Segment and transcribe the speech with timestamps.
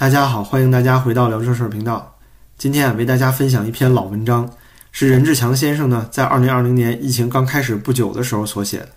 [0.00, 2.16] 大家好，欢迎大家回到聊这事儿频道。
[2.56, 4.50] 今天啊，为大家分享一篇老文章，
[4.92, 8.88] 是任志强先生呢在二零二零年疫情刚开始不久的时候所写的，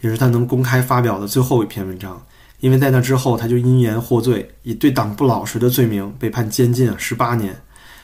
[0.00, 2.20] 也是他能公开发表的最后一篇文章。
[2.58, 7.54] 因为在那之后，他就因言获罪，以对党不老实的罪名被判监禁十八年。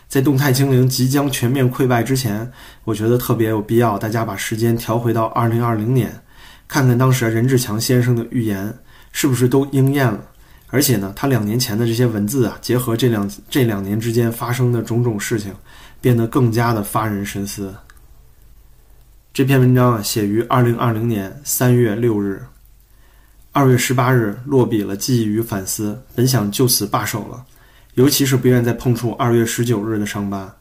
[0.06, 2.48] 在动态清零即将全面溃败之前，
[2.84, 6.20] 我觉得特别有必要，大家把时间调回到二零二零年，
[6.68, 8.72] 看看当时任志强先生的预言
[9.10, 10.20] 是不是都应验了。
[10.74, 15.54] 而且呢，他两年前的这些文字啊，结合这两这两年之间发生的种种事情，
[16.00, 17.72] 变得更加的发人深思。
[19.32, 22.44] 这篇文章啊，写于二零二零年三月六日。
[23.52, 27.44] 二月十八日落笔了记忆与反思，本想就此罢手了，
[27.94, 30.52] 尤其是不愿再碰触二月十九日的伤疤。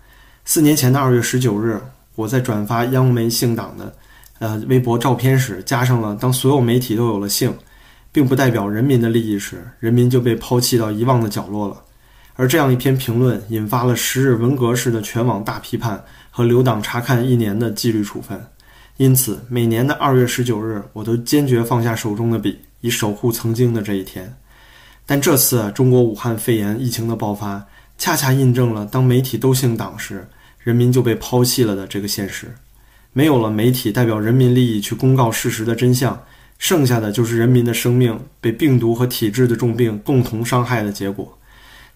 [0.46, 1.82] 四年前的二月十九日，
[2.14, 3.96] 我在转发央媒姓党的，
[4.38, 7.52] 呃，微博照片时，加上了“当所有媒体都有了姓，
[8.14, 11.84] 并不代表人民的利益时，人民就被抛弃到遗忘的角落了”。
[12.36, 18.42] 而这样一篇评论，引发了十日文革式的全网大批判和留党察看一年的纪律处分。
[18.96, 22.58] 因此，每年的二月十九日，我都坚决放下手中的笔。
[22.82, 24.36] 以守护曾经的这一天，
[25.06, 27.66] 但这次中国武汉肺炎疫情的爆发，
[27.98, 30.28] 恰恰印证了当媒体都姓党时，
[30.60, 32.54] 人民就被抛弃了的这个现实。
[33.14, 36.22] 没有了媒体代表人民利益去公告事实的真相，
[36.64, 41.38] 剩下的就是人民的生命被病毒和体质的重病共同伤害的结果。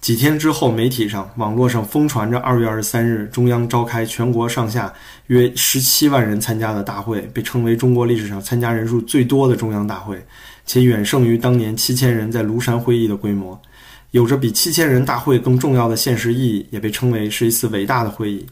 [0.02, 4.94] 几天之后，媒体上、网络上疯传着二月二十三日中央召开全国上下
[5.28, 10.22] 约十七万人参加的大会，被称为中国历史上参加人数最多的中央大会。
[10.66, 13.58] 且远胜于当年七千人在庐山会议的规模，
[14.12, 18.46] 有着比七千人大会更重要的现实意义，也被称为是一次伟大的会议。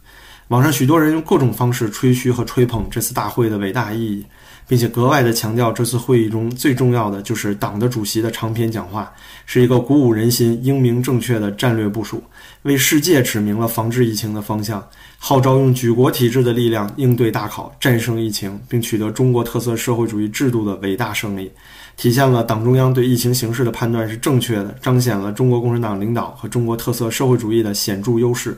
[0.48, 4.26] 网上许多人用各种方式吹嘘和吹捧这次大会的伟大意义，
[4.68, 9.14] 并且格外的强调这次会议中最重要的就是党的主席的长篇讲话
[9.46, 12.24] 是一个鼓舞人心、英明正确的战略部署，
[12.64, 14.86] 为世界指明了防治疫情的方向，
[15.18, 21.52] 号召用举国体制的力量应对大考、战胜疫情，并取得中国特色社会主义制度的伟大胜利。
[21.96, 28.58] 体现了党中央对疫情形势的判断是正确的，彰显了中国共产党领导和中国特色社会主义的显著优势。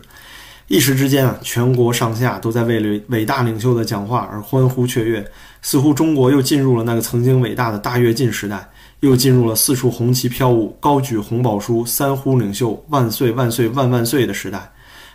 [0.67, 5.25] 一时之间啊，全国上下都在为了伟大领袖的讲话而欢呼雀跃，
[5.61, 8.69] 似乎中国又进入了那个曾经伟大的大跃进时代，
[8.99, 14.69] 又进入了四处红旗飘舞、高举红宝书、三呼领袖万岁万岁万万岁的时代。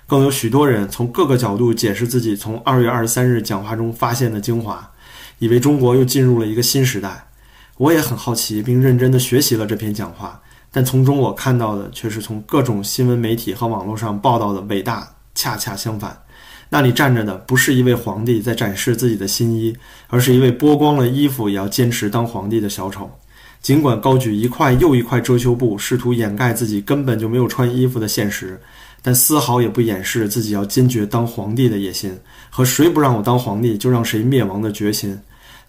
[0.07, 4.91] 更有许多人从各个角度解释自己从二月二十三日讲话中发现的精华，
[5.39, 7.27] 以为中国又进入了一个新时代。
[7.77, 16.17] 我也很好奇，并认真地学习了这篇讲话，但从中我看到的却是从各种新闻媒体和网络上报道的伟大恰恰相反。
[16.69, 19.77] 那里站着的不是一位皇帝在展示自己的新衣，
[20.09, 23.11] 而是一位剥光了衣服也要坚持当皇帝的小丑。
[23.61, 28.61] 尽管高举一块又一块遮羞布，试图掩盖自己根本就没有穿衣服的现实，
[29.03, 32.19] 但丝毫也不掩饰自己要坚决当皇帝的野心
[32.51, 35.17] 和谁不让我当皇帝就让谁灭亡的决心。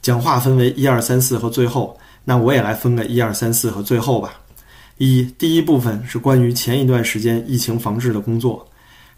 [0.02, 4.34] 讲话分为一二三四和最后，那我也来分个一二三四和最后吧。
[4.98, 8.68] 一，第一部分是关于前一段时间疫情防治的工作，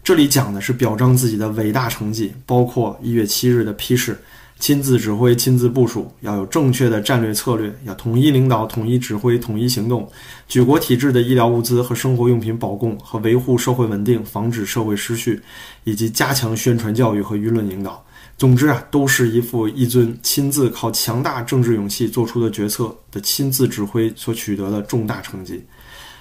[0.06, 4.16] 这里讲的是表彰自己的伟大成绩，包括一月七日的批示，
[4.60, 10.08] 亲自指挥、亲自部署，要有正确的战略策略，要统一领导、统一指挥、统一行动，
[10.46, 15.42] 举国体制的医疗物资和生活用品保供和维护社会稳定，防止社会失序，
[15.82, 18.00] 以及加强宣传教育和舆论引导。
[18.38, 25.60] 总之啊，都是一副一尊亲自靠强大政治勇气做出的决策的亲自指挥所取得的重大成绩。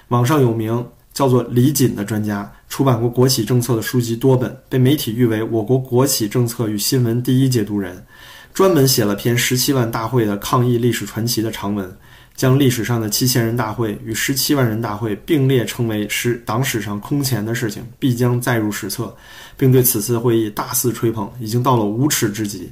[0.10, 0.86] 网上有名
[1.16, 8.06] 叫做李锦的专家，出版过国企政策的书籍多本，被媒体誉为我国国企政策与新闻第一解读人，
[8.54, 11.92] 专门写了篇十七万大会的抗疫历史传奇的长文。
[12.36, 19.16] 将历史上的七千人大会与十七万人大会并列称为是党史上空前的事情，必将载入史册，
[19.56, 22.70] 并对此次会议大肆吹捧，已经到了无耻之极。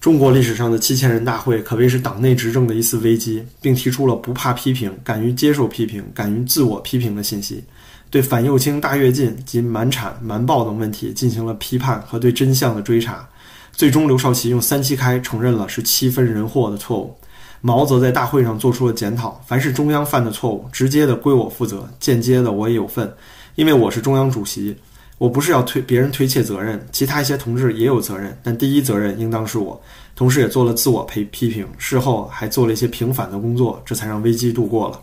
[0.00, 7.62] 中国历史上的七千人大会可谓是党内执政的一次危机，并提出了不怕批评、敢于接受批评、敢于自我批评的信息，
[8.08, 13.28] 对反右倾、大跃进及瞒产、瞒报等问题进行了批判和对真相的追查，
[13.72, 17.14] 最终刘少奇用三七开承认了是七分人祸的错误。
[17.60, 23.12] 毛则在大会上做出了检讨：凡是中央犯的错误，直接的归我负责，间接的我也有份，
[23.54, 24.74] 因为我是中央主席。
[25.18, 29.78] 我不是要推别人推卸责任，其他一些同志也有责任，但第一责任应当是我。
[30.14, 35.00] 同时也做了自我批批评，事后还做了一些平反的工作，这才让危机度过了。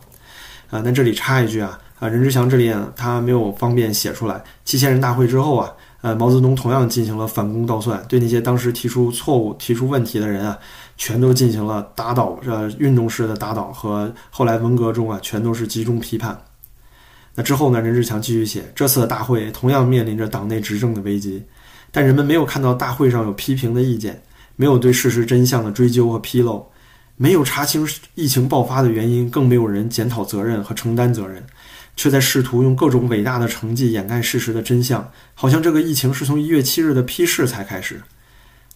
[0.69, 4.43] 啊，那这里插一句啊，啊，任志强这里他没有方便写出来。
[4.65, 5.71] 七千人大会之后啊。
[6.01, 10.55] 呃，毛泽东同样进行了反攻倒算，对那些当时提出错误、提出问题的人啊，
[10.95, 16.39] 全都进行了打倒，呃，运动式的打倒和后来文革中啊，全都是集中批判。
[17.33, 17.81] 那之后呢？
[17.81, 21.43] 任志强继续写，这次的大会同样面临着党内执政的危机，
[21.91, 24.21] 但人们没有看到大会上有批评的意见，
[24.57, 26.65] 没有对事实真相的追究和披露，
[27.15, 31.41] 没有查清疫情爆发的原因，更没有人检讨责任和承担责任，
[31.95, 38.01] 却在试图用各种伟大的成绩掩盖事实的真相，好像这个疫情是从一月七日的批示才开始。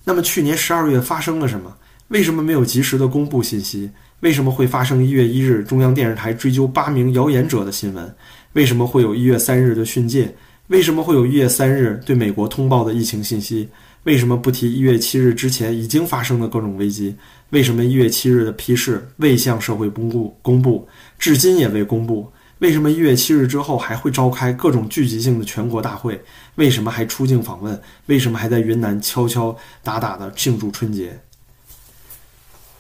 [0.05, 1.75] 那么去年十二月发生了什么？
[2.07, 3.89] 为什么没有及时的公布信息？
[4.19, 8.15] 为什么会发生一月一日中央电视台追究八名谣言者的新闻？
[8.53, 10.35] 为什么会有一月三日的训诫？
[10.67, 13.67] 为什么会有一月三日对美国通报的疫情信息？
[14.03, 17.15] 为什么不提一月七日之前已经发生的各种危机？
[17.51, 20.35] 为什么一月七日的批示未向社会公布？
[20.41, 20.87] 公布
[21.19, 22.31] 至今也未公布？
[22.59, 26.19] 为什么一月七日之后还会召开各种聚集性的全国大会？
[26.55, 27.79] 为什么还出境访问？
[28.07, 31.19] 为什么还在云南敲敲打打的庆祝春节？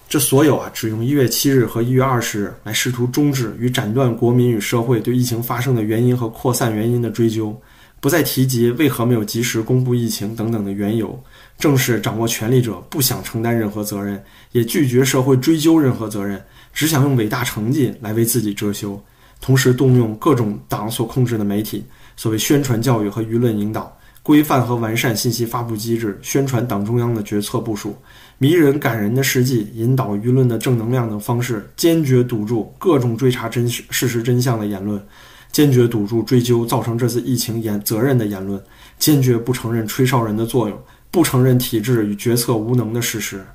[0.09, 7.55] 这所有啊，只用一月七日和一月二十日来试图终止与斩断国民与社会对疫情发生的原因和扩散原因的追究，
[8.01, 11.17] 不再提及为何没有及时公布疫情等等的缘由，
[11.57, 14.21] 正是掌握权力者不想承担任何责任，
[14.51, 16.43] 也拒绝社会追究任何责任，
[16.73, 19.01] 只想用伟大成绩来为自己遮羞，
[19.39, 21.85] 同时动用各种党所控制的媒体，
[22.17, 23.95] 所谓宣传教育和舆论引导。
[24.23, 27.95] 规范和完善信息发布机制，宣传党中央的决策部署，
[28.37, 35.03] 迷人感人的事迹，引导舆论的正能量等方式，坚决堵住各种追查真实事实真相的言论，
[35.51, 38.61] 坚决堵住追究造成这次疫情严责任的言论，
[38.97, 40.77] 坚决不承认吹哨人的作用，
[41.09, 43.45] 不承认体制与决策无能的事实。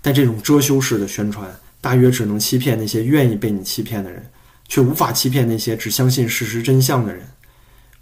[0.00, 1.48] 但这种遮羞式的宣传，
[1.80, 4.24] 大约只能欺骗那些愿意被你欺骗的人，
[4.68, 7.22] 却无法欺骗那些只相信事实真相的人。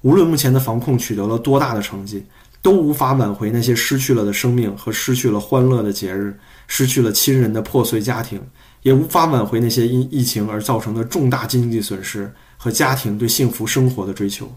[0.02, 2.24] 无论目前的防控取得了多大的成绩，
[2.62, 6.38] 都无法挽回那些失去了的生命和失去了欢乐的节日，
[6.68, 8.40] 失去了亲人的破碎家庭，
[8.82, 12.32] 也无法挽回那些因疫情而造成的重大经济损失
[12.66, 14.52] 和家庭对幸福生活的追求。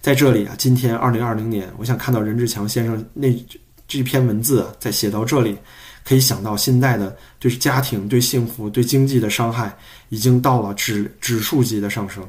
[0.00, 3.34] 在这里啊，今天二零二零年，我想看到任志强先生那
[3.88, 5.56] 这篇文字啊在写到这里，
[6.04, 9.76] 可以想到现在的对家庭、对幸福、对经济的伤害
[10.08, 12.22] 已经到了指指数级的上升。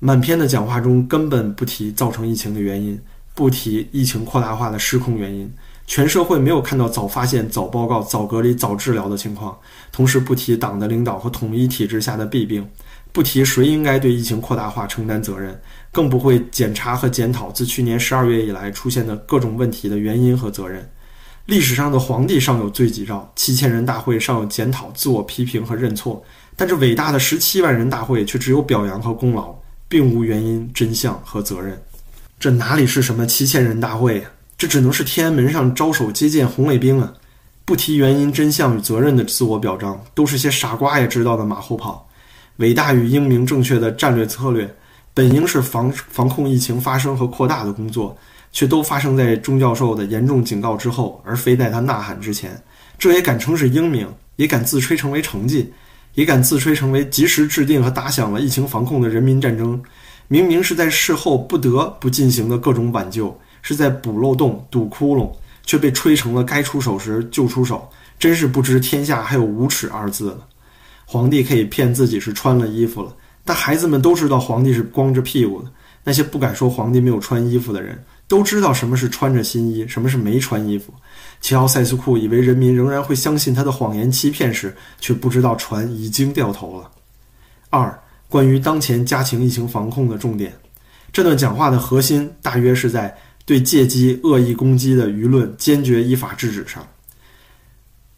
[0.00, 3.00] 满篇的讲话中根本不提造成疫情的原因，
[3.36, 5.48] 不提疫情扩大化的失控原因，
[5.86, 9.56] 全社会没有看到早发现、早报告、早隔离、早治疗的情况，
[9.92, 12.68] 同时不提党的领导和统一体制下的弊病，
[13.16, 15.58] 不提谁应该对疫情扩大化承担责任，
[15.90, 20.86] 更不会检查和检讨自去年十二月以来出现的各种问题的原因和责任。
[21.46, 26.22] 历史上的皇帝尚有罪己诏，七千人大会尚有检讨、自我批评和认错，
[26.56, 29.54] 但这伟大的十七万人大会却只有表扬和功劳。
[29.88, 31.80] 并无原因、真相和责任，
[32.38, 34.30] 这哪里是什么七千人大会呀？
[34.58, 37.14] 这只能是天安门上招手接见红卫兵啊！
[37.64, 42.06] 不提原因、真相与责任的自我表彰，都是些傻瓜也知道的马后炮。
[42.56, 44.72] 伟大与英明正确的战略策略，
[45.12, 48.16] 本应是防防控疫情发生和扩大的工作，
[48.52, 52.50] 却都发生在钟教授的严重警告之后，而非在他呐喊之前。
[52.98, 55.72] 这也敢称是英明，也敢自吹成为成绩。
[56.14, 59.78] 也敢自吹成为及时制定和打响了疫情防控的人民战争，
[60.28, 65.30] 明明是在事后不得不进行的各种挽救，是在补漏洞、堵窟窿，
[65.62, 67.86] 却被吹成了该出手时就出手，
[68.18, 70.38] 真是不知天下还有无耻二字了。
[71.06, 75.70] 皇帝可以骗自己是穿了衣服了，但孩子们都知道皇帝是光着屁股的。
[76.04, 77.98] 那些不敢说皇帝没有穿衣服的人。
[78.28, 80.92] 都知道什么是穿着新衣，什么是没穿衣服。
[81.40, 86.90] 齐奥塞斯库以为人民仍然会相信他的谎言欺骗时，却不知道船已经掉头了。
[87.70, 87.96] 二、
[88.28, 90.52] 关于当前加强疫情防控的重点，
[91.12, 96.84] 这段讲话的核心大约是在对借机恶意攻击的舆论坚决依法制止上。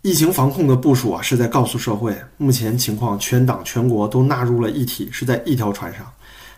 [0.08, 6.10] 疫情防控的部署啊，是在告诉社会，目前情况全党全国都纳入了一体，是在一条船上。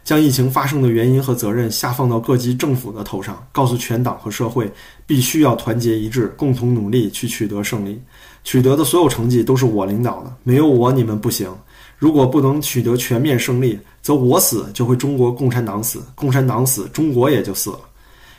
[0.05, 4.71] 将疫情发生的原因和责任下放到各级政府的头上，告诉全党和社会，
[5.05, 8.01] 必须要团结一致，共同努力去取得胜利。
[8.45, 11.53] 取得的所有成绩都是我领导的，没有我你们不行。
[11.99, 17.81] 如果不能取得全面胜利，则我死就会中国共产党死，共产党死中国也就死了。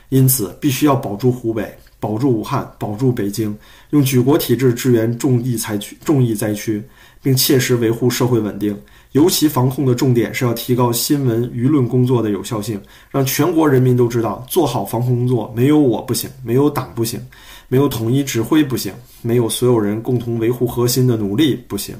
[0.08, 3.56] 因此，必须要保住湖北，保住武汉，保住北京，
[3.92, 6.82] 用举国体制支援重疫灾区，重疫灾区，
[7.22, 8.74] 并切实维护社会稳定。
[9.12, 12.80] 尤其防控的重点是要提高新闻舆论工作的有效性，
[13.10, 17.20] 让全国人民都知道，做好防控工作没有我不行，没有党不行，
[17.68, 21.94] 没有统一指挥不行，没有所有人共同维护核心的努力不行。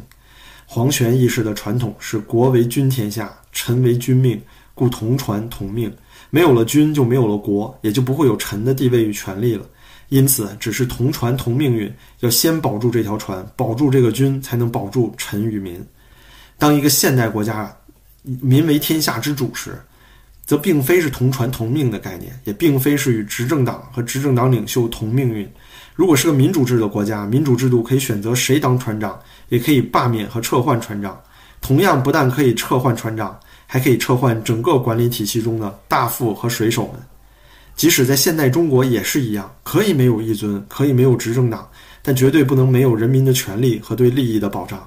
[0.65, 4.41] 皇权意识的传统是国为君天下，臣为君命，
[4.75, 5.93] 故同传同命。
[6.31, 9.67] 没有了君，就没有了国，也就不会有臣的地位与权利了。
[10.13, 11.91] 因此，只是同船同命运，
[12.21, 15.83] 要先保住这条船，保住这个军，才能保住臣与民。
[16.59, 17.75] 当一个现代国家
[18.23, 19.81] 民为天下之主时，
[20.45, 25.51] 则并非是同船同命的概念，也并非是与执政党和执政党领袖同命运。
[25.95, 31.19] 如果是个民主制的国家，民主制度可以选择谁当船长，也可以罢免和撤换船长。
[31.63, 37.01] 同样，不但可以撤换船长，还可以撤换整个管理体系中的大副和水手们。
[37.75, 41.69] 即使在现代中国也是一样，可以没有一尊，可以没有执政党，
[42.03, 44.87] 但绝对不能没有人民的权利和对利益的保障。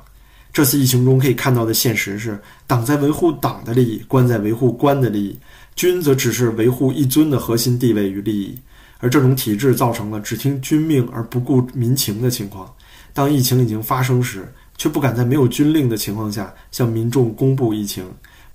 [0.54, 5.38] 这次疫情中可以看到的现实是，党在维护党的利益，官在维护官的利益，
[5.76, 8.58] 军则只是维护一尊的核心地位与利益。
[9.00, 12.74] 而这种体制造成了只听军命而不顾民情的情况。
[13.12, 18.06] 当疫情已经发生时，却不敢在没有军令的情况下向民众公布疫情，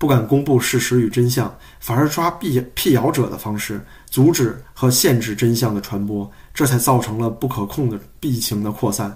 [0.00, 3.78] 不敢公布事实与真相，反而抓辟辟谣者的方式
[4.10, 9.14] 阻止和限制真相的传播，这才造成了不可控的疫情的扩散。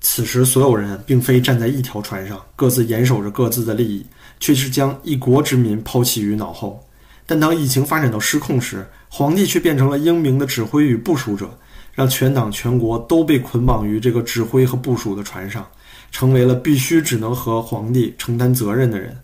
[0.00, 4.06] 此时，所有人并非站在一条船上，各自严守着各自的利益，
[4.40, 6.82] 却是将一国之民抛弃于脑后。
[7.26, 11.58] 但当疫情发展到失控时，皇帝却变成了英明的指挥与部署者，
[11.92, 15.66] 让全党全国都被捆绑于这个指挥和部署的船上，
[16.10, 19.14] 成为了必须只能和皇帝承担责任的人。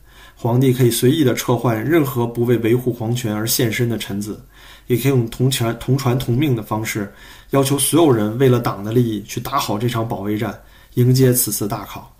[0.42, 4.42] 皇帝可以随意的撤换任何不为维护皇权而献身的臣子，
[4.86, 7.12] 也可以用同权同船同命的方式，
[7.50, 10.58] 要求所有人为了党的利益去打好这场保卫战。
[10.94, 12.10] 迎接此次大考，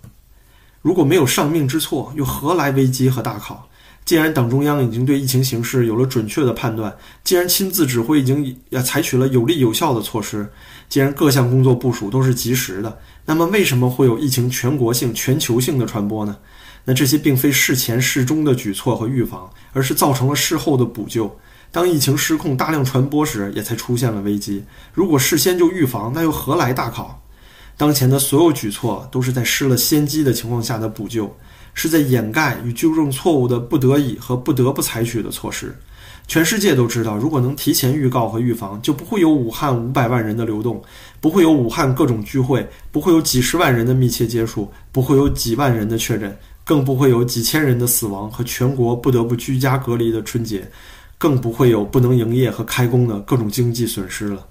[0.83, 3.67] 如果没有上命之错，又何来危机和大考？
[4.05, 10.47] 既然党中央已经对疫情形势有了准确的判断，既然亲自指挥已经要采取了有力有效的措施，
[10.87, 16.37] 既然各项工作部署都是及时的，那么为什么会有疫情全国性、全球性的传播呢？
[16.83, 21.33] 那这些并非事前事中的举措和预防，而是造成了事后的补救。
[21.71, 24.63] 当疫情失控、大量传播时，也才出现了危机。
[24.93, 27.21] 如果事先就预防，那又何来大考？
[27.77, 31.33] 当前的所有举措都是在失了先机的情况下的补救，
[31.73, 35.75] 是在掩盖与纠正错误的不得已和不得不采取的措施。
[36.27, 40.81] 全世界都知道，如果能提前预告和预防，就不会有武汉五百万人的流动，
[41.19, 50.69] 不会有武汉各种聚会，不会有几十万人的密切接触，不会有几万人的确诊，更不会有几千人的死亡和全国不得不居家隔离的春节，
[51.17, 54.47] 更不会有不能营业和开工的各种经济损失了。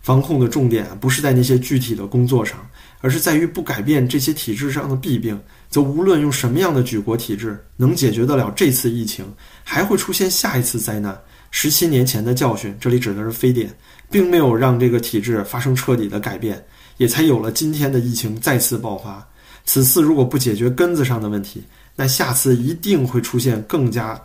[0.00, 2.58] 防控的重点不是在那些具体的工作上，
[3.00, 5.40] 而是在于不改变这些体制上的弊病，
[5.70, 9.24] 则无论用什么样的举国体制，能解决得了这次疫情，
[9.62, 11.16] 还会出现下一次灾难。
[11.52, 13.72] 十七年前的教训，这里指的是非典，
[14.10, 16.60] 并没有让这个体制发生彻底的改变，
[16.96, 19.24] 也才有了今天的疫情再次爆发。
[19.64, 21.62] 此次如果不解决根子上的问题，
[21.94, 24.20] 那下次一定会出现更加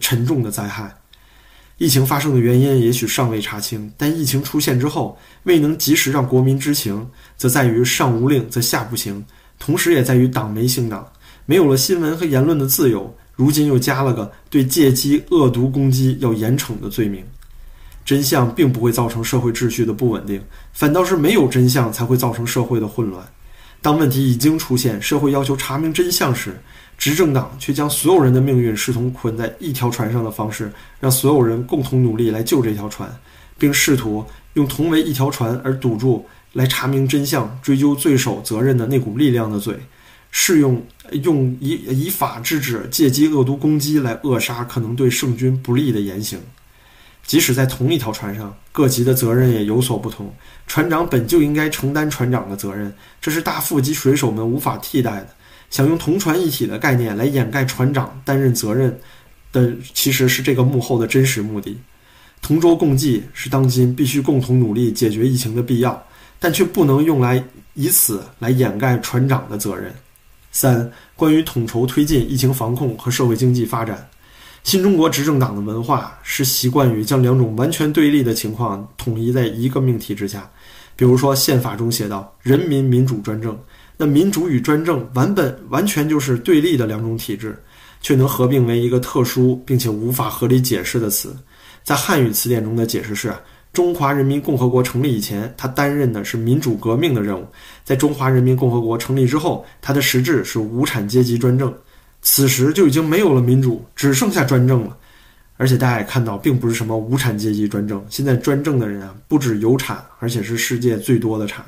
[0.00, 0.94] 沉重的灾害。
[1.78, 9.24] 疫情发生的原因也许尚未查清，但疫情出现之后未能及时让国民知情，则在于上无令则下不行，
[9.58, 11.06] 同时也在于党没姓党，
[11.44, 17.24] 没有了新闻和言论的自由，如今又加了个对借机恶毒攻击要严惩的罪名。
[18.04, 20.40] 真相并不会造成社会秩序的不稳定，
[20.72, 23.24] 反倒是没有真相才会造成社会的混乱。
[23.82, 26.56] 当问题已经出现，社会要求查明真相时，
[26.96, 33.12] 执政党却将所有人的命运视同捆在一条船上的方式，让所有人共同努力来救这条船，
[33.58, 34.24] 并试图
[34.54, 39.76] 用同为一条船而堵住来查明真相、追究罪首责任的那股力量的嘴，
[40.30, 40.80] 试用
[41.24, 46.38] 用以以法制止、借机恶毒攻击来扼杀可能对圣君不利的言行。
[47.24, 50.32] 即使在同一条船上，各级的责任也有所不同。
[50.66, 55.28] 船长本就应该承担船长的责任，这是大副及水手们无法替代的。
[55.70, 58.98] 想用同船一体的概念来掩盖船长担任责任
[59.52, 61.76] 的，其实是这个幕后的真实目的。
[62.42, 66.06] 同舟共济是当今必须共同努力解决疫情的必要，
[66.38, 67.42] 但却不能用来
[67.74, 69.94] 以此来掩盖船长的责任。
[70.50, 74.06] 三、关于统筹推进疫情防控和社会经济发展。
[74.64, 80.48] 新中国执政党的文化是习惯于将两种完全对立的情况统一在一个命题之下，
[80.94, 83.58] 比如说宪法中写道“人民民主专政”，
[83.98, 87.60] 那民主与专政完本完全就是对立的两种体制，
[88.00, 91.36] 却能合并为一个特殊并且无法合理解释的词。
[91.82, 93.34] 在汉语词典中的解释是：
[93.72, 97.44] 中华人民共和国成立以前，它担任的是民主革命的任务；
[97.84, 101.74] 在中华人民共和国成立之后，它的实质是无产阶级专政。
[102.22, 104.96] 此时就已经没有了民主，只剩下专政了。
[105.58, 108.04] 而且大家也看到，并不是什么无产阶级专政。
[108.08, 111.64] 现在专政的人啊，不止有产，而且是世界最多的产。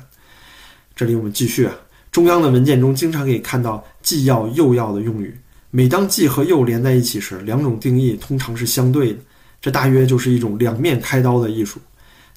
[0.95, 1.73] 这里我们继续啊，
[2.11, 5.37] 中央的文件中经常可以看到“既要又要”的用语。
[5.71, 9.19] 每当“既”和“又”连在一起时，两种定义通常是相对的。
[9.61, 11.79] 这大约就是一种两面开刀的艺术。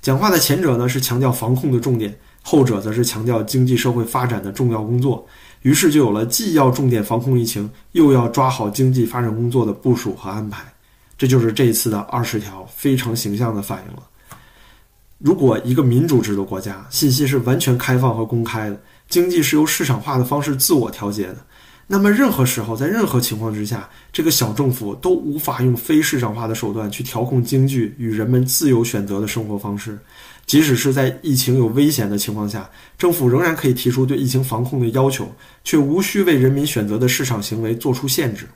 [0.01, 5.27] 讲话的前者呢是强调防控的重点，后者则是强调经济社会发展的重要工作。
[5.63, 10.65] 于是就有了既要重点防控疫情，又要抓好经济发展工作的部署和安排。
[11.17, 14.03] 这就是这一次的二十条非常形象的反映了。
[15.19, 21.45] 如果一个民主制的国家，信息是完全开放和公开的，经济是由市场化的方式自我调节的，
[21.89, 29.99] 那么任何时候，在任何情况之下，这个小政府都无法用非市场化的手段去调控经济与人们自由选择的生活方式。
[30.49, 35.31] 即使是在疫情有危险的情况下，政府仍然可以提出对疫情防控的要求，
[35.63, 38.49] 却无需为人民选择的市场行为做出限制。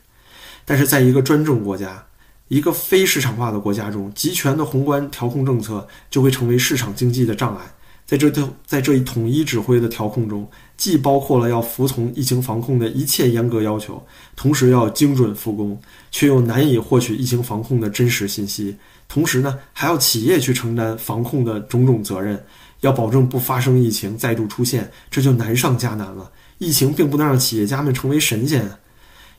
[0.64, 2.02] 但是，在一个专政国家，
[2.48, 7.62] 一个非市场化的国家中，集权的宏观调控政策就会成为市场经济的障碍。
[8.06, 8.30] 在这
[8.66, 14.02] 在这一统一指挥的调控中，既包括了要服从疫情防控的一切严格要求，
[14.34, 15.78] 同时要精准复工，
[16.10, 18.76] 却又难以获取疫情防控的真实信息。
[19.12, 22.42] 同时呢，还要企业去承担防控的种种责任，
[22.80, 26.32] 要保证不发生疫情再度出现，这就难上加难了。
[26.56, 28.66] 疫情并不能让企业家们成为神仙。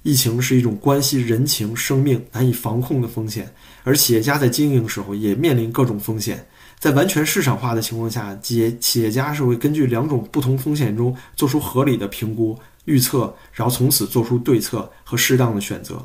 [0.04, 3.52] 疫情是一种关系人情、生命难以防控的风险，
[3.84, 6.46] 而企业家在经营时候也面临各种风险。
[6.78, 16.00] 在完全市场化的情况下，企业企业家是会根据两种不同风险中做出合理的评估、预测，然后从此做出对策和适当的选择。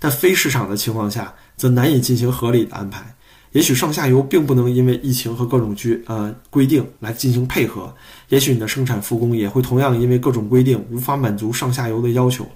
[0.00, 3.14] 但非市场的情况下，则难以进行合理的安排。
[3.52, 7.94] 也许上下游并不能因为疫情和各种规呃规定来进行配合，
[8.30, 12.48] 也许你的生产复工也会同样因为各种规定无法满足上下游的要求。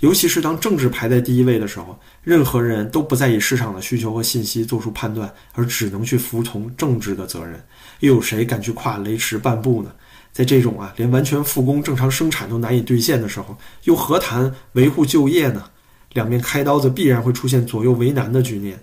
[0.00, 7.62] 尤其是当政治排在第一位的时候，任何人都不再以市场的需求和信息做出判断，而只能去服从政治的责任。
[8.00, 9.92] 又有谁敢去跨雷池半步呢？
[10.32, 15.69] 在这种啊，连完全复工、正常生产都难以兑现的时候，又何谈维护就业呢？
[16.12, 18.78] 两面开刀子，必然会出现左右为难的局面。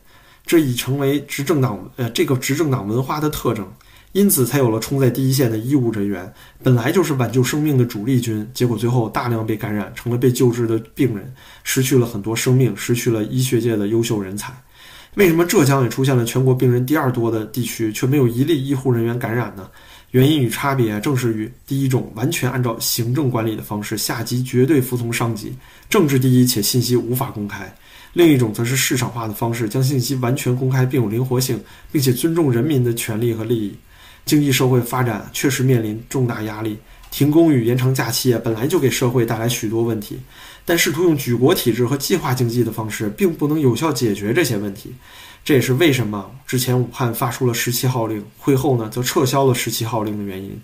[0.46, 3.68] 这已成为执政党呃这个执政党文化的特征。
[4.14, 11.32] 因此，才有了冲在第一线的医务人员，本来就是挽救生命的主力军，结果最后大量被感染，成了被救治的病人，
[11.64, 14.52] 失去了很多生命，失去了医学界的优秀人才。
[15.16, 19.70] 为什么浙江也出现了全国病人第二多的地区，却没有一例医护人员感染呢？
[20.12, 25.54] 原因与差别正是于第一种完全按照行政管理的方式，下级绝对服从上级，
[25.90, 27.66] 政治第一且信息无法公开；
[28.14, 33.74] 另一种则是市场化的方式，将信息完全公开并有灵活性，并且尊重人民的权利和利益。
[34.26, 36.78] 经济社会发展确实面临重大压力，
[37.10, 40.20] 停工与延长假期本来就给社会带来许多问题，
[40.66, 44.94] 但试图用举国体制和计划经济的方式，并不能有效解决这些问题。
[45.46, 50.60] 这也是为什么之前武汉发出了十七号令，会后呢则撤销了十七号令的原因。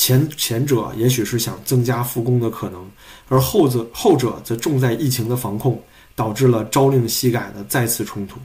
[0.00, 2.90] 前前者也许是想增加复工的可能，
[3.28, 5.78] 而后者后者则重在疫情的防控，
[6.14, 8.38] 导致了朝令夕改的再次冲突。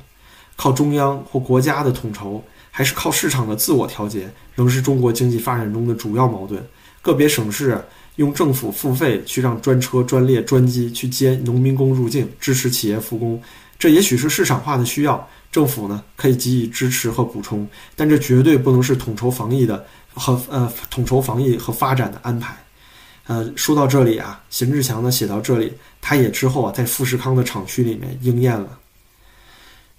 [0.57, 2.43] 靠中央或国家的统筹。
[2.77, 6.61] 还是靠市场的自我调节，仍是中国经济发展中的主要矛盾。
[7.01, 7.81] 个别省市
[8.17, 13.41] 用政府付费去让专车、专列、专机去接农民工入境，支持企业复工，
[13.79, 17.65] 这也许是市场化的需要，政府呢可以给予支持和补充，
[17.95, 22.57] 但这绝对不能是统筹防疫的和呃统筹防疫和发展的安排。
[23.27, 28.77] 呃，说到这里啊，邢志强呢写到这里，他也之后啊在富士康的厂区里面应验了。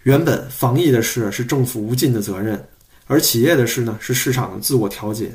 [0.04, 2.68] 原本防疫的事是政府无尽的责任，
[3.06, 5.30] 而企业的事呢是市场的自我调节。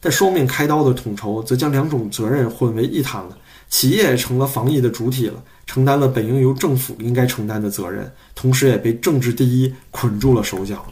[0.00, 10.84] 但双面开刀的统筹则将两种责任混为一谈了，企业成了防疫的主体了，承担了本应由政府应该承担的责任，同时也被政治第一捆住了手脚。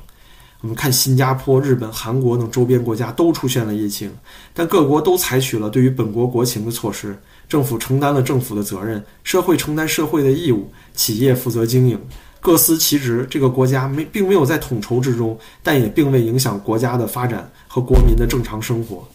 [0.64, 4.11] 我们看新加坡、日本、韩国等周边国家都出现了疫情，
[4.55, 7.14] 但各国都采取了对于本国国情的措施，
[7.46, 12.00] 政府承担了政府的责任，社会承担社会的义务，企业负责经营。
[12.40, 19.07] 各司其职，这个国家没并没有在统筹之中，但也并未影响国家的发展和国民的正常生活。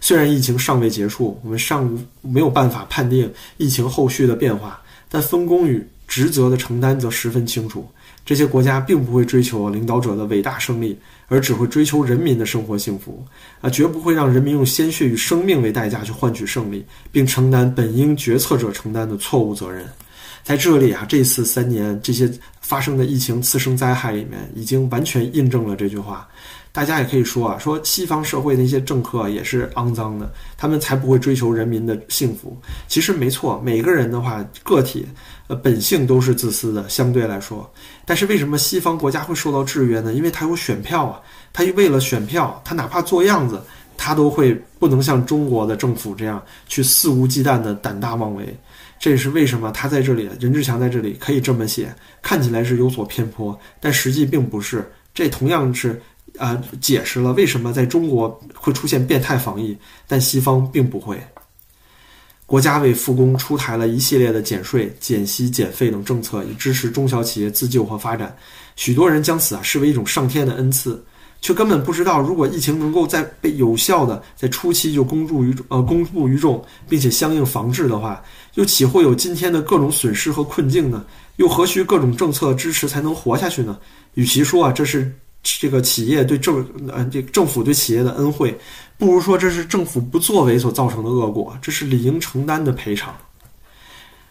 [0.00, 1.88] 虽然疫情尚未结束，我们尚
[2.20, 7.88] 没有办法判定疫情后续的变化，但分工与职责的承担则十分清楚。
[8.26, 13.24] 这些国家并不会追求领导者的伟大胜利，而只会追求人民的生活幸福，
[13.60, 19.86] 啊，绝不会让人民用鲜血与生命为代价去换取胜利，并承担本应决策者承担的错误责任。
[20.42, 26.28] 在这里啊，这次三年这些发生的疫情次生灾害里面，已经完全印证了这句话。
[26.76, 32.54] 大家也可以说啊，说西方社会的一些政客也是肮脏的，他们才不会追求人民的幸福。
[32.86, 35.06] 其实没错，每个人的话，个体
[35.46, 37.66] 呃本性都是自私的，相对来说。
[38.04, 40.12] 但是为什么西方国家会受到制约呢？
[40.12, 41.18] 因为他有选票啊，
[41.50, 43.58] 他为了选票，他哪怕做样子，
[43.96, 48.54] 他都会不能像中国的政府这样去肆无忌惮的胆大妄为。
[49.00, 54.86] 这也是为什么他在这里，任志强在这里可以这么写，看起来是有所偏颇，但实际并不是。
[55.14, 55.98] 这同样是，
[56.38, 61.20] 啊，解释了为什么在中国会出现变态防疫，但西方并不会。
[62.44, 68.36] 国家为复工出台了一系列的减税、减息、减费等政策，以支持中小企业自救和发展。
[68.76, 71.04] 许多人将此啊视为一种上天的恩赐，
[71.40, 78.22] 却根本不知道，如果疫情能够在被有效的在初期就公诸于呃公布于众，并且相应防治的话，
[78.54, 81.04] 又岂会有今天的各种损失和困境呢？
[81.38, 83.76] 又何须各种政策支持才能活下去呢？
[84.14, 85.12] 与其说啊这是
[85.60, 88.58] 这个企业对政呃这个政府对企业的恩惠，
[88.98, 93.14] 不如说这是政府不作为所造成的恶果，这是理应承担的赔偿。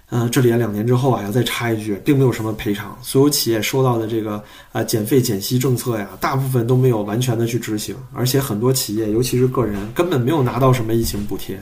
[0.10, 11.60] 呃，这里啊两年之后啊，要再插一句，并没有什么赔偿，所有企业收到的这个啊减费减息政策呀，大部分都没有完全的去执行，而且很多企业，尤其是个人，根本没有拿到什么疫情补贴。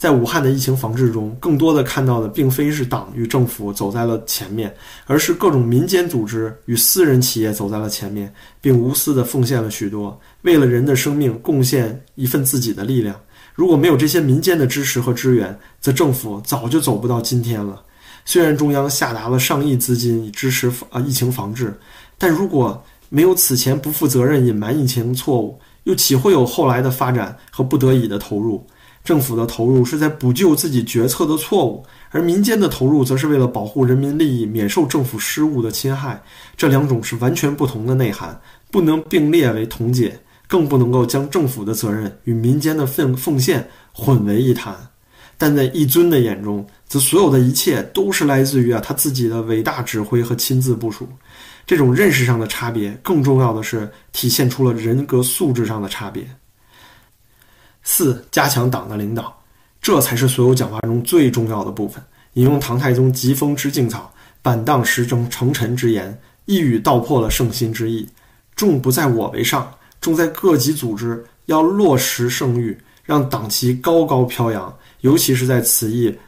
[0.00, 8.32] 在武汉的疫情防治中，更多的看到的并非是党与政府走在了前面，而是各种民间组织与私人企业走在了前面，
[8.62, 13.14] 并无私的奉献了许多，为了人的生命贡献一份自己的力量。
[13.54, 17.82] 如果没有这些民间的支持和支援，则政府早就走不到今天了。
[18.24, 21.78] 虽然中央下达了上亿资金以支持啊疫情防治，
[22.16, 28.66] 但如果没有此前不负责任隐瞒疫情错误，又岂会有后来的发展和不得已的投入？
[29.04, 36.22] 政府的投入是在补救自己决策的错误，而民间的投入则是为了保护人民利益，免受政府失误的侵害。
[36.56, 40.20] 这两种是完全不同的内涵，不能并列为同解。
[40.46, 44.74] 更不能够将政府的责任与民间的奉奉献混为一谈，
[45.38, 51.08] 但在一尊的眼中，则所有的一切都是来自于啊他自己的伟大指挥和亲自部署。
[51.64, 56.26] 这种认识上的差别，更重要的是体现出了人格素质上的差别。
[57.82, 59.36] 四、加强党的领导，
[59.80, 62.02] 这才是所有讲话中最重要的部分。
[62.34, 64.12] 引用唐太宗疾风知劲草，
[64.42, 68.08] 板荡时征成臣之言，一语道破了圣心之意。
[68.54, 69.72] 众不在我为上。
[70.00, 74.74] 重在各级组织要落实圣谕，让党旗高高飘扬。
[75.02, 76.18] 尤其是在此役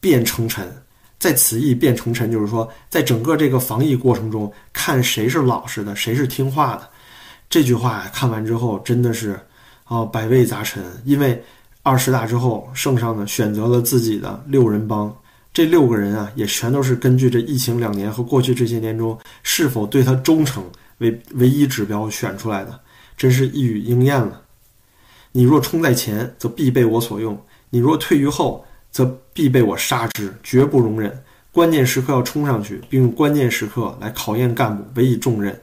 [0.00, 0.66] 变成臣，
[1.18, 6.88] 在此役变成臣，就是说，在整个这个防疫过程中，看谁是老实的，谁是听话的。
[7.50, 9.38] 这句话看完之后，真的是
[9.84, 10.82] 啊，百味杂陈。
[11.04, 11.42] 因为
[11.82, 15.14] 二十大之后，圣上呢选择了自己的六人帮，
[15.52, 20.64] 这六个人啊，也全都是根据这疫情两年和过去这些年中是否对他忠诚
[20.98, 22.80] 为唯一指标选出来的。
[23.14, 24.40] 真是一语应验了。
[25.32, 27.36] 你若冲在前，则必被我所用；
[27.70, 31.22] 你若退于后，则必被我杀之，绝不容忍。
[31.52, 35.56] 关键时刻要冲上去，并用关键时刻来考验干部，委以重任。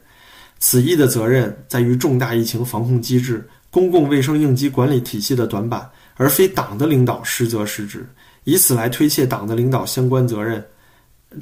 [0.60, 8.08] 此役的责任在于重大疫情防控机制、公共卫生应急管理体系的短板，而非党的领导失责失职，
[8.44, 10.64] 以此来推卸党的领导相关责任。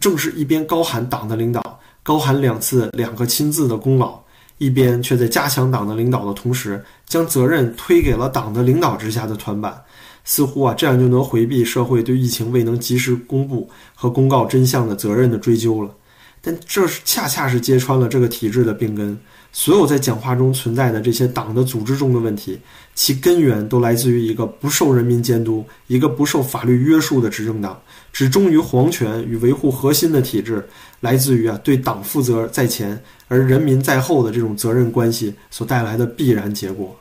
[0.02, 4.20] 正是一边高喊党的领导，高喊两次两个亲自的功劳。
[4.58, 9.80] 一边却在加强党的领导的同时，将责任推给了党的领导之下的团板，
[10.26, 15.94] 似乎啊这样就能回避社会对疫情未能及时公布和公告真相的责任的追究了。
[16.42, 19.16] 但这是恰恰是揭穿了这个体制的病根。
[19.58, 22.60] 所有在讲话中存在的这些党的组织中的问题，
[22.94, 27.76] 其根源都来自于一个不受人民监督、一个不受法律约束的执政党，
[28.14, 30.64] 只忠于皇权与维护核心的体制，
[31.00, 36.96] 来自于啊对党负责在前而人民在后的这种责任关系所带来的必然结果。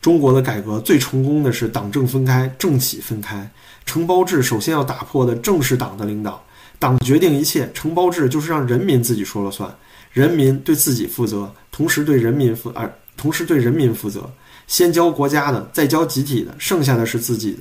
[0.00, 3.50] 中国的改革最成功的是党政分开、政企分开。
[3.84, 6.40] 承包制首先要打破的正是党的领导，
[6.78, 9.68] 党决定一切，承包制就是让人民自己说了算。
[10.12, 14.28] 人民对自己负责，同时对人民负，而同时对人民负责。
[14.66, 17.58] 先交国家的，再交集体的，剩下的是自己的。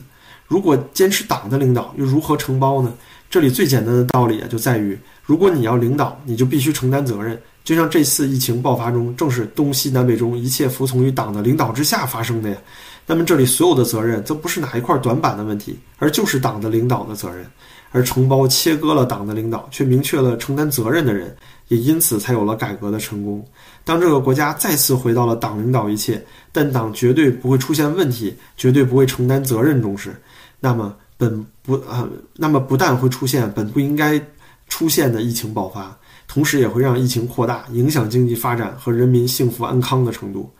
[0.48, 2.94] 如果坚持党的领导，又如何承包呢？
[3.30, 7.38] 这里最简单的道理啊，就在于，如果你要领导，你就必须承担责任。
[7.66, 12.58] 就像这次疫情爆发中，正是东西南北中一切服从于党的领导之下发生的呀。
[13.06, 17.46] 那么这里所有的责任，则不是哪一块短板的问题，而就是党的领导的责任。
[17.92, 21.36] 而承包切割了党的领导，却明确了承担责任的人，
[21.68, 23.46] 也因此才有了改革的成功。
[23.84, 30.16] 当这个国家再次回到了党领导一切，但党绝对不会出现问题，绝对不会承担责任中时，
[30.60, 34.22] 那么本不啊，那么不但会出现本不应该
[34.68, 40.52] 出现的疫情爆发，同时也会让疫情扩大，影响经济发展和人民幸福安康的程度。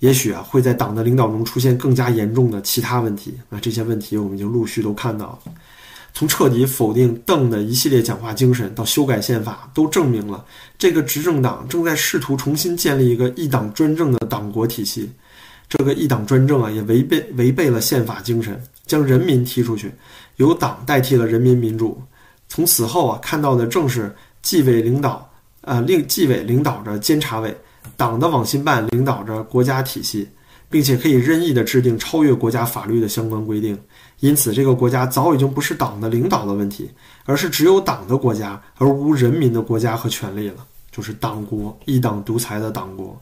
[0.00, 3.34] 也许啊，会在党的领导中出现更加严重的其他问题。
[3.48, 5.52] 那这些问题我们已经陆续都看到了。
[6.14, 10.44] 从彻底否定邓的一系列讲话精神到修改宪法，都证明了
[10.78, 15.10] 这个执政党正在试图重新建立一个一党专政的党国体系。
[15.68, 19.92] 这个一党专政啊，也违背违背了宪法精神，将人民踢出去，
[20.36, 22.00] 由党代替了人民民主。
[22.48, 25.28] 从此后啊，看到的正是纪委领导，
[25.62, 27.52] 呃，令纪委领导着监察委，
[27.96, 30.28] 党的网信办领导着国家体系，
[30.74, 33.78] 并且可以任意的制定超越国家法律的相关规定。
[34.18, 36.90] 因此这个国家早已经不是党的领导的问题，
[37.26, 43.16] 而是只有党的国家而无人民的国家和权利了，就是党国一党独裁的党国。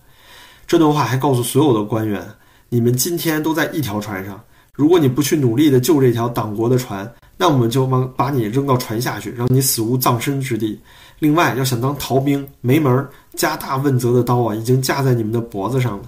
[0.66, 2.26] 这段话还告诉所有的官员：
[2.70, 10.80] 你们今天都在一条船上，如果你不去努力的救这条党国的船，那我们就把把你扔到船下去，让你死无葬身之地。
[11.18, 13.10] 另外，要想当逃兵，没门儿！
[13.34, 16.04] 加大问责的刀啊，已经架在你们的脖子上了。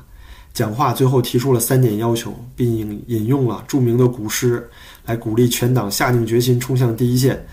[0.55, 4.67] 讲话最后提出了三点要求，并引引用了著名的古诗，
[5.05, 7.45] 来鼓励全党下定决心冲向第一线，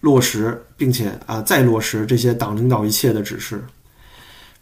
[0.00, 3.62] 落实并且啊再落实这些党领导一切的指示。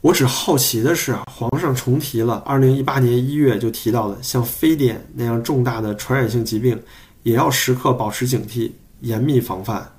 [0.03, 6.79] 我只好奇的是啊，皇上重提了2018年1月就提到的像非典那样重大的传染性疾病，
[7.23, 9.91] 也要时刻保持警惕，严密防范，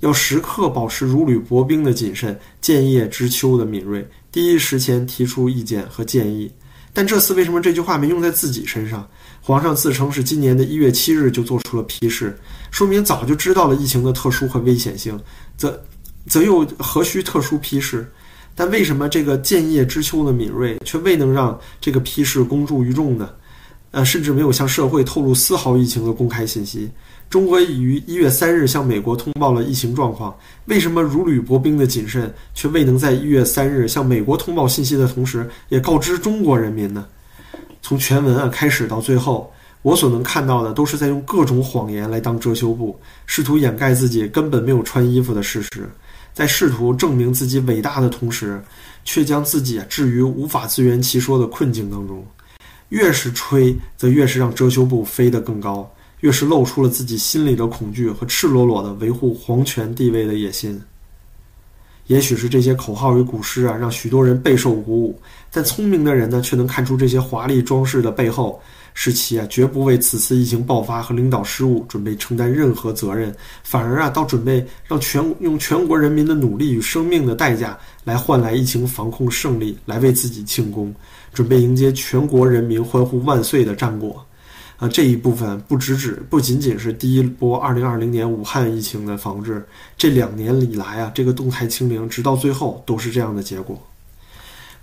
[0.00, 6.50] 要时刻保持如履薄冰的谨慎，建业知秋的敏锐，第一时间提出意见和建议。
[6.96, 9.06] 但这次为什么这句话没用在自己身上？
[9.42, 12.34] 皇上自称是今年的一月七日就做出了批示，
[12.70, 15.20] 说明早就知道了疫情的特殊和危险性，
[15.58, 15.78] 则
[16.26, 18.10] 则又何须特殊批示？
[18.54, 23.28] 但为什么这个建业知秋的敏锐却未能让这个批示公诸于众呢？
[23.90, 26.90] 呃，甚至没有向社会透露丝毫疫情的公开信息。
[27.28, 30.34] 中国已于一月三日向美国通报了疫情状况，
[30.66, 37.04] 为什么如履薄冰的谨慎却未能在一月三日向美国通报信息的同时，也告知中国人民呢？
[37.82, 45.90] 从全文啊开始到最后，我所能看到的都是在用各种谎言来当遮羞布，试图掩盖自己根本没有穿衣服的事实，
[46.32, 48.62] 在试图证明自己伟大的同时，
[49.04, 52.24] 却将自己置于无法自圆其说的困境当中。
[52.90, 55.92] 越是吹，则越是让遮羞布飞得更高。
[56.26, 60.82] 越是露出了自己心里的恐惧和赤裸裸的维护皇权地位的野心。
[62.08, 65.20] 也许是这些口号与古诗啊，让许多人备受鼓舞，
[65.52, 68.60] 但聪明的人呢，却能看出这些华丽装饰的背后，
[68.92, 80.92] 是其啊绝不为此次疫情爆发和领导失误准备承担任何责任，反而啊，倒准备让全用全国人民的努力与生命的代价来换来疫情防控胜利，来为自己庆功，
[81.32, 84.26] 准备迎接全国人民欢呼万岁的战果。
[84.78, 89.64] 啊，这一部分不只指不仅仅是第一波2020年武汉疫情的防治，
[89.96, 93.80] 这两年以来啊，这个动态清零直到最后都是这样的结果。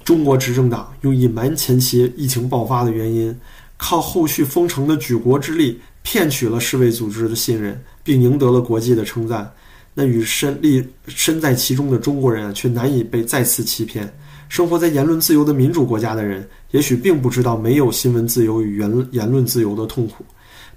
[0.04, 3.40] 中国执政党用隐瞒前期疫情爆发的原因，
[3.78, 9.54] 靠后续封城的举国之力，骗取了世卫组织的信任，并赢得了国际的称赞。
[9.94, 14.12] 那与身立身在其中的中国人啊，却难以被再次欺骗。
[14.54, 20.24] 生活在言论自由的民主国家的人，也许并不知道没有新闻自由与言言论自由的痛苦，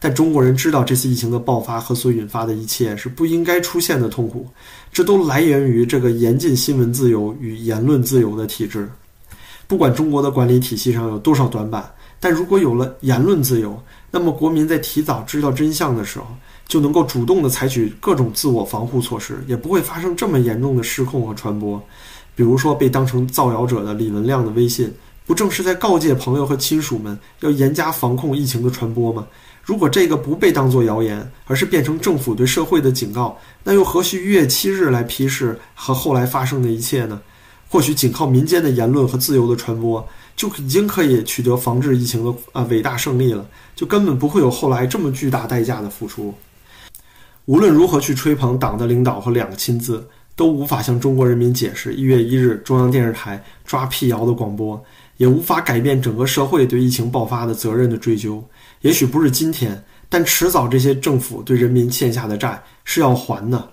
[0.01, 4.49] 但中国人知道这次疫情的爆发和所引发的一切是不应该出现的痛苦，
[4.91, 8.89] 这都来源于这个严禁新闻自由与言论自由的体制。
[9.67, 11.85] 不管中国的管理体系上有多少短板，
[12.19, 13.79] 但如果有了言论自由，
[14.11, 16.25] 那么国民在提早知道真相的时候，
[16.67, 21.79] 就能够主动的采取各种自我防护措施，也不会发生这么严重的失控和传播。
[22.37, 24.93] 比如说，被当成造谣者的李文亮的微信，
[25.25, 29.27] 不正是在告诫朋友和亲属们要严加防控疫情的传播吗？
[29.65, 37.21] 如果这个不被当作谣言，而是变成政府对社会的警告，那又何须一月七日来批示和后来发生的一切呢？
[37.69, 43.45] 或许仅靠民间的言论和自由的传播，就已经可以取得防治疫情的啊伟大胜利了，
[43.75, 46.33] 就根本不会有后来这么巨大代价的付出。
[47.47, 50.07] 无论如何去吹捧党的领导和两个亲自。
[50.37, 54.81] 都无法向中国人民解释一月一日中央电视台抓辟谣的广播，
[55.17, 58.45] 也无法改变整个社会对疫情爆发的责任的追究。
[58.83, 63.71] 也许不是今天，但迟早这些政府对人民欠下的债是要还的。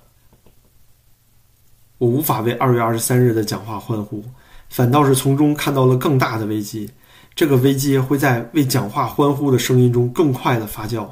[1.98, 4.24] 我无法为二月二十三日的讲话欢呼，
[4.70, 6.90] 反倒是从中看到了更大的危机。
[7.36, 11.10] 这个危机会在为讲话欢呼的声音中更快的发酵。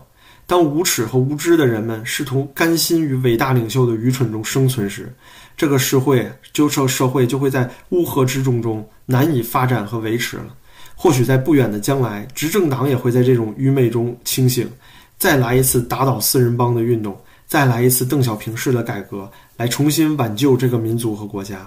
[0.48, 5.14] 当无耻和无知的人们试图甘心于伟大领袖的愚蠢中生存时，
[5.62, 10.48] 这个社会就这社会就会在乌合之众中难以发展和维持了。
[10.96, 14.68] 或许在不远的将来，执政党也会在这种愚昧中清醒，
[15.20, 21.60] 再来一次打倒四人帮的运动，再来一次邓小平式的改革，来重新挽救这个民族和国家。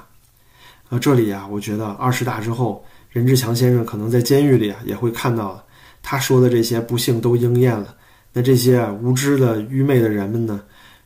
[0.89, 5.63] 啊，这里啊，我觉得二十大之后，任志强先生可能在监狱里啊也会看到了，
[6.03, 7.95] 他说的这些不幸都应验了。
[8.33, 10.61] 那这些无知的、愚昧的人们呢？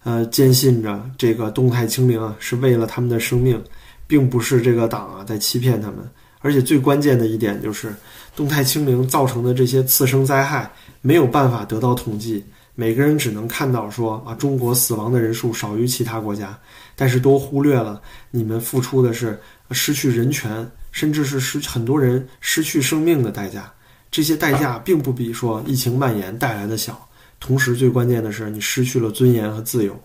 [0.09, 3.63] 呃，坚信着这个动态清零啊，是为了他们的生命，
[4.07, 5.99] 并不是这个党啊在欺骗他们。
[6.39, 7.95] 而且最关键的一点就是，
[8.35, 10.71] 动态清零造成的这些次生灾害
[11.03, 12.43] 没有办法得到统计，
[12.75, 16.59] 每个人只能看到说啊，中国死亡的人数少于其他国家，
[16.97, 19.39] 但是都忽略了你们付出的是
[19.73, 23.71] 失去人权，甚至是失很多人失去生命的代价。
[24.11, 27.07] 这些代价并不比说疫情蔓延带来的小。
[27.41, 29.99] 同时最关键的是你失去了尊严和自由。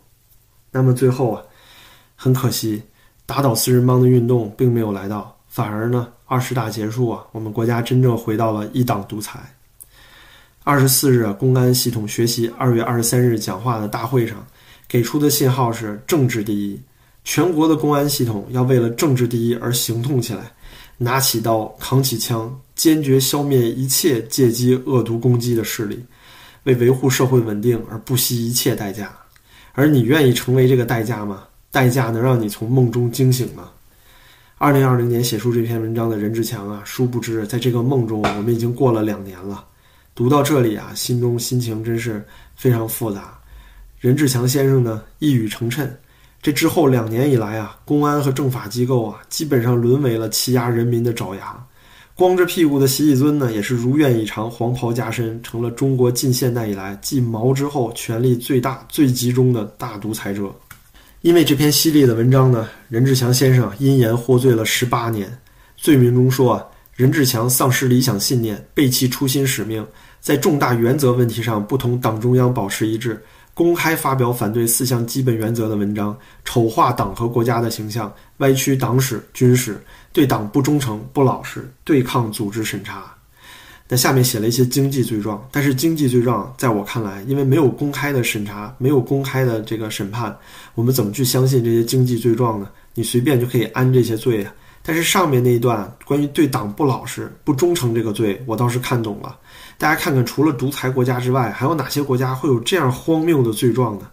[0.71, 1.41] 那么最后啊，
[2.15, 2.81] 很可惜，
[3.25, 9.39] 打倒四人帮的运动并没有来到，反而呢，二十大结束啊，我们国家真正回到了一党独裁。
[10.63, 14.45] 二十四日，公安系统学习二月二十三日讲话的大会上，
[14.87, 16.79] 给出的信号是政治第一，
[17.23, 20.51] 全国的公安系统要为了政治第一而行动起来，
[20.97, 26.01] 拿起刀，扛起枪，坚决消灭一切借机恶毒攻击的势力，
[26.63, 29.11] 为维护社会稳定而不惜一切代价。
[29.73, 31.43] 而你愿意成为这个代价吗？
[31.71, 33.69] 代价能让你从梦中惊醒吗？
[34.59, 39.65] 二零二零年写出这篇文章的任志强啊，殊不知在这个梦中，我们已经过了两年了。
[40.15, 42.23] 读到这里啊，心中心情真是
[42.55, 43.37] 非常复杂。
[43.99, 45.89] 任志强先生呢，一语成谶。
[46.41, 51.65] 这之后两年以来啊，公安和政法机构啊，基本上沦为了欺压人民的爪牙。
[52.15, 60.53] 光着屁股的习以尊呢，也是如愿以偿，黄袍加身，成了中国近现代以来继毛之后权力最大、最集中的大独裁者。
[61.21, 65.35] 因为这篇犀利的文章呢，任志强先生因言获罪了十八年。
[65.75, 66.63] 罪名中说啊，
[66.95, 69.83] 任志强丧失理想信念，背弃初心使命，
[70.21, 73.19] 在重大原则问题上不同党中央保持一致。
[73.55, 79.79] 公开发表反对四项基本原则的文章，丑化党和国家的形象，歪曲党史、军史，
[80.13, 83.13] 对党不忠诚、不老实，对抗组织审查。
[83.89, 90.35] 那下面写了一些经济罪状，但是经济罪状在我看来，因为没有公开的审查，没有公开的这个审判，
[90.75, 92.69] 我们怎么去相信这些经济罪状呢？
[92.93, 94.53] 你随便就可以安这些罪啊。
[94.85, 99.37] 但是上面那一段关于对党不老实、不忠诚这个罪，我倒是看懂了。
[99.77, 104.07] 大家看看，除了独裁国家之外，还有哪些国家会有这样荒谬的罪状呢？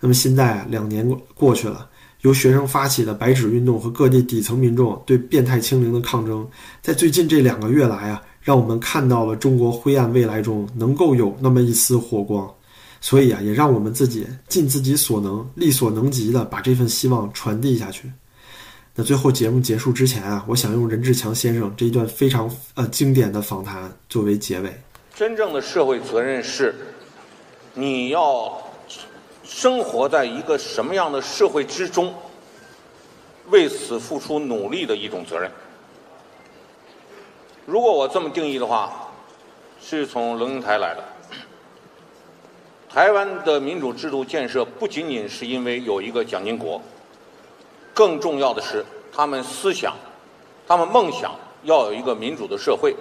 [0.00, 1.88] 那么现在两年过去了，
[2.22, 6.48] 由学生发起的白纸运动和各地底层民众对变态清零的抗争，
[6.80, 12.52] 在最近这两个月来啊，让我们看到了中国灰暗未来中能够有那么一丝火光。
[13.00, 18.08] 所以啊，也让我们自己尽自己所能、力所能及的把这份希望传递下去。
[18.94, 24.72] 那最后节目结束之前啊，我想用任志强先生这一段非常呃经典的访谈作为结尾。
[25.16, 26.72] 真正的社会责任是，
[27.74, 28.56] 你要
[29.42, 32.14] 生活在一个什么样的社会之中，
[33.50, 35.50] 为此付出努力的一种责任。
[37.66, 39.10] 如果我这么定义的话，
[39.80, 41.04] 是从龙应台来的。
[42.88, 46.80] 台湾的民主制度建设不仅仅是因为有一个蒋经国。
[47.94, 49.94] 更重要的是，他们思想，
[50.66, 52.94] 他们梦想要有一个民主的社会，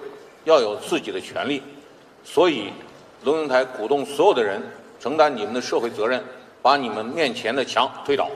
[0.44, 1.62] 要有自己的权利。
[2.24, 2.72] 所以，
[3.24, 4.62] 龙应台鼓动所有的人
[5.02, 6.24] 承担你们的社会责任，
[6.62, 8.30] 把你们面前的墙推倒。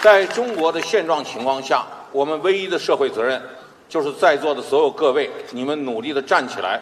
[0.00, 3.42] 在中国的现状情况下，我们唯一的社会责任，
[3.88, 6.80] 就是在座的所有各位，你们努力的站起来，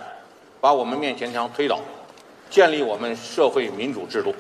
[0.61, 1.81] 把我们面前墙推倒。
[2.51, 4.35] 建立我们社会民主制度。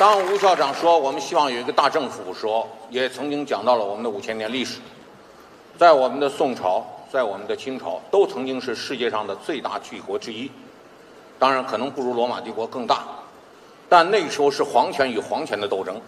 [0.00, 2.46] 当吴校长说我们希望有一个大政府时，
[2.88, 4.80] 也曾经讲到了我们的五千年历史。
[5.76, 6.82] 在我们的宋朝，
[7.12, 10.50] 在我们的清朝，都曾经是世界上的最大巨国之一。
[11.38, 13.04] 当然，可能不如罗马帝国更大，
[13.90, 16.00] 但那时候是皇权与皇权的斗争，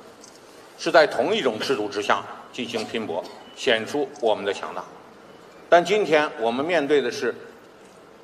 [0.78, 3.22] 是在同一种制度之下进行拼搏，
[3.56, 4.82] 显出我们的强大。
[5.68, 7.34] 但今天我们面对的是，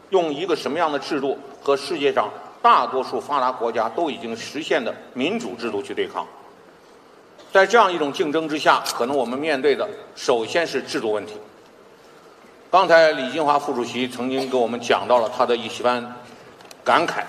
[0.09, 6.27] 用一个什么样的制度和世界上大多数发达国家都已经实现的民主制度去对抗？
[7.53, 11.35] 在这样一种竞争之下，可能我们面对的首先是制度问题。
[12.71, 16.15] 刚才李金华副主席曾经给我们讲到了他的一番
[16.85, 17.23] 感慨：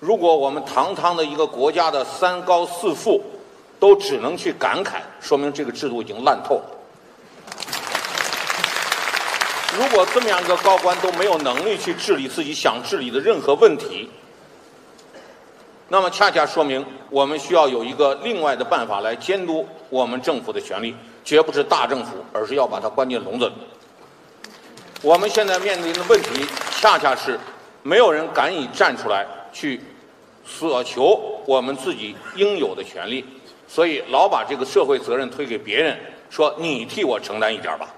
[0.00, 3.22] 如果我们堂堂的一个国家的三高四富
[3.78, 6.79] 都只能去感慨，说明这个制度已经烂透了。
[9.78, 14.10] 如果这么样一个高官都没有能力去治理自己想治理的任何问题，
[15.88, 23.52] 那么恰恰说明我们需要有一个另外的办法来监督我们政府的权力，绝不是大政府，而是要把它关进笼子里。
[25.02, 26.44] 我们现在面临的问题，
[26.80, 27.38] 恰恰是
[27.82, 29.80] 没有人敢于站出来去
[30.44, 33.24] 索求我们自己应有的权利，
[33.68, 35.96] 所以老把这个社会责任推给别人，
[36.28, 37.88] 说你替我承担一点吧。